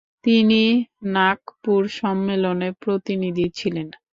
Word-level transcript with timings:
তিনি 0.23 0.61
নাগপুর 1.13 1.81
সম্মেলনে 1.99 2.69
প্রতিনিধি 2.83 3.45
ছিলেন। 3.51 3.87